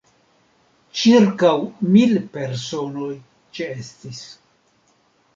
Ĉirkaŭ 0.99 1.51
mil 1.95 2.15
personoj 2.37 3.09
ĉeestis. 3.59 4.23